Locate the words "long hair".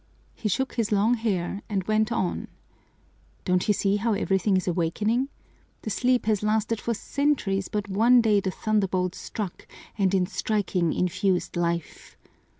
0.91-1.61